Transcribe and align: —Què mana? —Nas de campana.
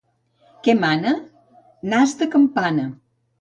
—Què 0.67 0.73
mana? 0.79 1.13
—Nas 1.93 2.17
de 2.23 2.29
campana. 2.37 2.89